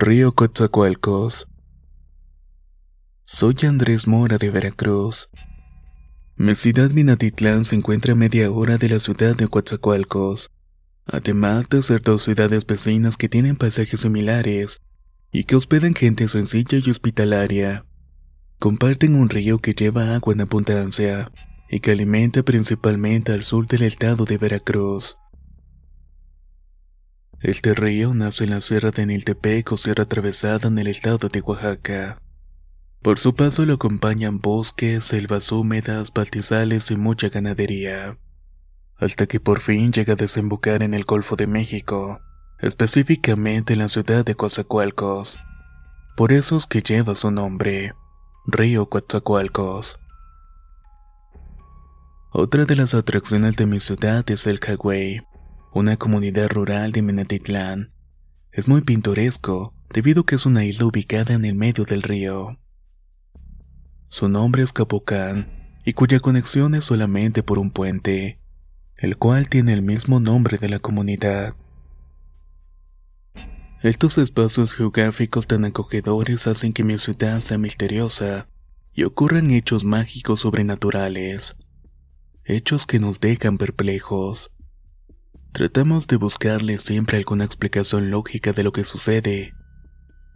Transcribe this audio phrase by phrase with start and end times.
[0.00, 1.48] Río Coatzacoalcos.
[3.24, 5.28] Soy Andrés Mora de Veracruz.
[6.36, 10.52] Mi ciudad Minatitlán se encuentra a media hora de la ciudad de Coatzacoalcos,
[11.04, 14.80] además de ser dos ciudades vecinas que tienen paisajes similares
[15.32, 17.84] y que hospedan gente sencilla y hospitalaria.
[18.60, 21.32] Comparten un río que lleva agua en abundancia
[21.68, 25.16] y que alimenta principalmente al sur del estado de Veracruz.
[27.40, 31.40] Este río nace en la Sierra de Niltepec o Sierra Atravesada en el estado de
[31.40, 32.20] Oaxaca.
[33.00, 38.18] Por su paso lo acompañan bosques, selvas húmedas, pastizales y mucha ganadería.
[38.96, 42.20] Hasta que por fin llega a desembocar en el Golfo de México,
[42.58, 45.38] específicamente en la ciudad de Coatzacoalcos.
[46.16, 47.94] Por eso es que lleva su nombre,
[48.48, 50.00] Río Coatzacoalcos.
[52.32, 55.22] Otra de las atracciones de mi ciudad es el Caguey,
[55.72, 57.92] una comunidad rural de Minatitlán.
[58.52, 62.58] Es muy pintoresco debido a que es una isla ubicada en el medio del río.
[64.08, 65.48] Su nombre es Capocán
[65.84, 68.40] y cuya conexión es solamente por un puente,
[68.96, 71.54] el cual tiene el mismo nombre de la comunidad.
[73.82, 78.48] Estos espacios geográficos tan acogedores hacen que mi ciudad sea misteriosa
[78.92, 81.56] y ocurran hechos mágicos sobrenaturales,
[82.44, 84.50] hechos que nos dejan perplejos.
[85.52, 89.54] Tratamos de buscarle siempre alguna explicación lógica de lo que sucede,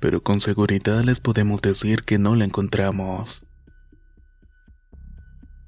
[0.00, 3.46] pero con seguridad les podemos decir que no la encontramos.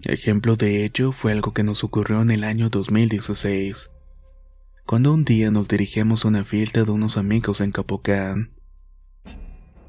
[0.04, 3.90] Ejemplo de ello fue algo que nos ocurrió en el año 2016,
[4.86, 8.52] cuando un día nos dirigimos a una fiesta de unos amigos en Capocán.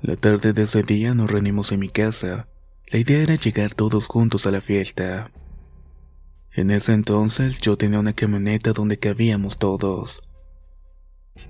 [0.01, 2.47] La tarde de ese día nos reunimos en mi casa.
[2.87, 5.31] La idea era llegar todos juntos a la fiesta.
[6.53, 10.23] En ese entonces yo tenía una camioneta donde cabíamos todos.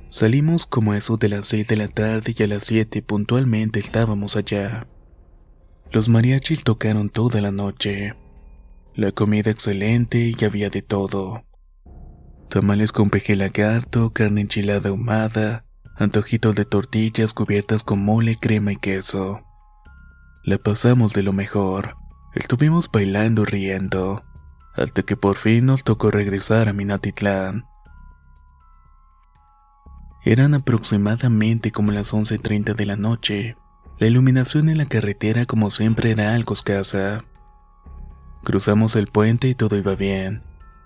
[0.10, 4.36] Salimos como eso de las 6 de la tarde y a las 7 puntualmente estábamos
[4.36, 4.88] allá.
[5.92, 8.16] Los mariachis tocaron toda la noche.
[8.94, 11.44] La comida excelente y había de todo.
[12.50, 18.76] Tamales con peje lagarto, carne enchilada ahumada, antojitos de tortillas cubiertas con mole, crema y
[18.76, 19.42] queso.
[20.44, 21.96] La pasamos de lo mejor.
[22.36, 24.24] Estuvimos bailando riendo
[24.80, 27.66] hasta que por fin nos tocó regresar a Minatitlán.
[30.24, 33.58] Eran aproximadamente como las 11.30 de la noche.
[34.00, 37.24] La iluminación en la carretera como siempre era algo escasa.
[38.44, 40.44] Cruzamos el puente y todo iba bien.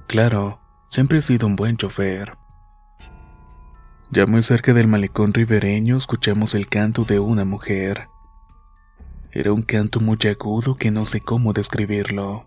[0.08, 2.34] Claro, siempre he sido un buen chofer.
[4.10, 8.08] Ya muy cerca del malecón ribereño escuchamos el canto de una mujer.
[9.32, 12.46] Era un canto muy agudo que no sé cómo describirlo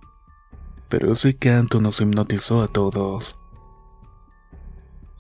[0.89, 3.39] pero ese canto nos hipnotizó a todos.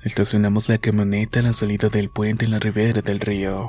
[0.02, 3.68] Estacionamos la camioneta a la salida del puente en la ribera del río.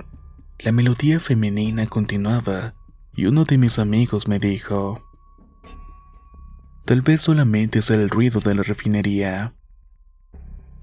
[0.60, 2.76] La melodía femenina continuaba
[3.14, 5.04] y uno de mis amigos me dijo,
[6.86, 9.56] Tal vez solamente sea el ruido de la refinería.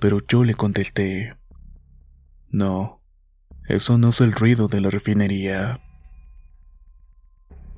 [0.00, 1.36] Pero yo le contesté,
[2.50, 3.00] No,
[3.68, 5.80] eso no es el ruido de la refinería.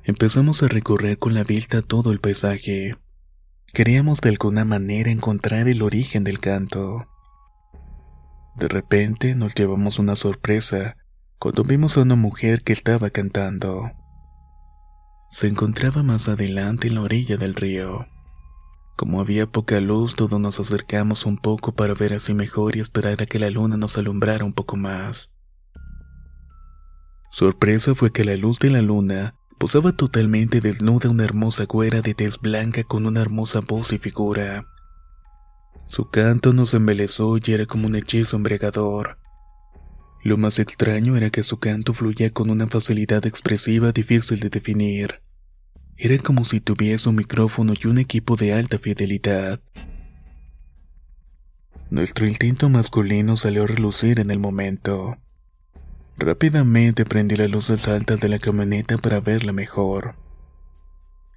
[0.03, 2.95] Empezamos a recorrer con la vista todo el paisaje.
[3.73, 7.05] Queríamos de alguna manera encontrar el origen del canto.
[8.55, 10.97] De repente nos llevamos una sorpresa
[11.37, 13.91] cuando vimos a una mujer que estaba cantando.
[15.29, 18.07] Se encontraba más adelante en la orilla del río.
[18.95, 23.21] Como había poca luz, todos nos acercamos un poco para ver así mejor y esperar
[23.21, 25.31] a que la luna nos alumbrara un poco más.
[27.29, 32.13] Sorpresa fue que la luz de la luna Posaba totalmente desnuda una hermosa güera de
[32.13, 34.67] tez blanca con una hermosa voz y figura.
[35.87, 39.17] Su canto nos embelezó y era como un hechizo embriagador.
[40.23, 45.21] Lo más extraño era que su canto fluía con una facilidad expresiva difícil de definir.
[45.95, 49.59] Era como si tuviese un micrófono y un equipo de alta fidelidad.
[51.89, 55.17] Nuestro instinto masculino salió a relucir en el momento.
[56.19, 60.15] Rápidamente prendí las luces altas de la camioneta para verla mejor.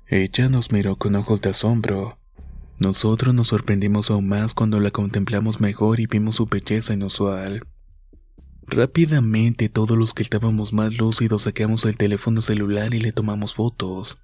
[0.07, 2.19] Ella nos miró con ojos de asombro.
[2.79, 7.61] Nosotros nos sorprendimos aún más cuando la contemplamos mejor y vimos su belleza inusual.
[8.67, 14.19] Rápidamente todos los que estábamos más lúcidos sacamos el teléfono celular y le tomamos fotos.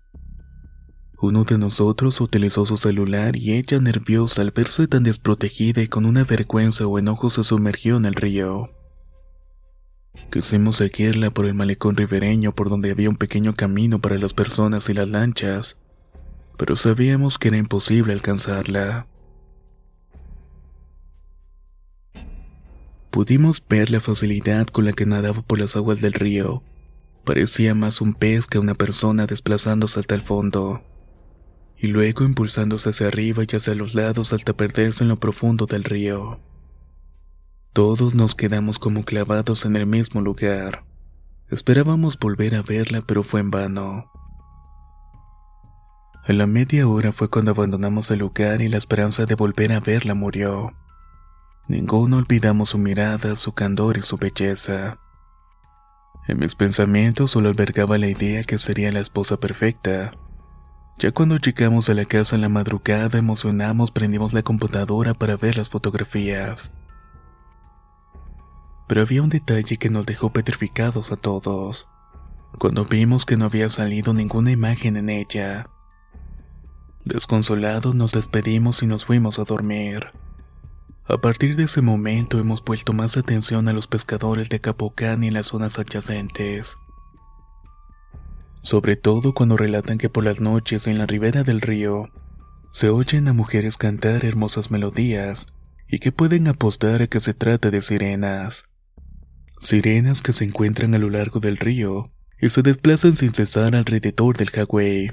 [1.21, 6.07] Uno de nosotros utilizó su celular y ella, nerviosa al verse tan desprotegida y con
[6.07, 8.76] una vergüenza o enojo, se sumergió en el río.
[10.31, 14.89] Quisimos seguirla por el malecón ribereño por donde había un pequeño camino para las personas
[14.89, 15.77] y las lanchas,
[16.57, 19.07] pero sabíamos que era imposible alcanzarla.
[23.11, 26.63] Pudimos ver la facilidad con la que nadaba por las aguas del río.
[27.25, 30.83] Parecía más un pez que una persona desplazándose hasta el fondo,
[31.79, 35.85] y luego impulsándose hacia arriba y hacia los lados hasta perderse en lo profundo del
[35.85, 36.41] río.
[37.77, 40.87] Todos nos quedamos como clavados en el mismo lugar.
[41.51, 44.11] Esperábamos volver a verla, pero fue en vano.
[46.25, 49.81] A la media hora fue cuando abandonamos el lugar y la esperanza de volver a
[49.81, 50.75] verla murió.
[51.69, 54.99] Ninguno olvidamos su mirada, su candor y su belleza.
[56.29, 60.13] En mis pensamientos solo albergaba la idea que sería la esposa perfecta.
[60.99, 65.59] Ya cuando llegamos a la casa en la madrugada, emocionamos, prendimos la computadora para ver
[65.59, 66.73] las fotografías.
[68.87, 71.89] Pero había un detalle que nos dejó petrificados a todos.
[72.59, 75.69] Cuando vimos que no había salido ninguna imagen en ella.
[77.05, 80.09] Desconsolados nos despedimos y nos fuimos a dormir.
[81.09, 85.31] A partir de ese momento hemos puesto más atención a los pescadores de Capocán y
[85.31, 86.79] las zonas adyacentes.
[88.63, 92.11] Sobre todo cuando relatan que por las noches en la ribera del río
[92.73, 95.47] se oyen a mujeres cantar hermosas melodías
[95.89, 98.65] y que pueden apostar a que se trata de sirenas.
[99.59, 104.37] Sirenas que se encuentran a lo largo del río y se desplazan sin cesar alrededor
[104.37, 105.11] del Hawái.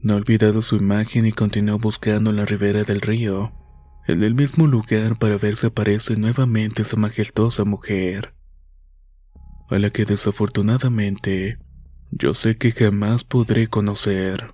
[0.00, 3.52] No ha olvidado su imagen y continuó buscando la ribera del río,
[4.06, 8.34] en el mismo lugar para ver si aparece nuevamente esa majestuosa mujer,
[9.70, 11.58] a la que desafortunadamente
[12.10, 14.53] yo sé que jamás podré conocer.